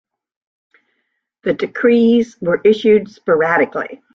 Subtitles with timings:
[1.43, 4.01] The decrees were issued sporadically.